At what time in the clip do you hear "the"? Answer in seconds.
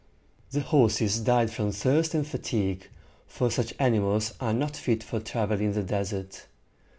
0.49-0.61, 5.73-5.83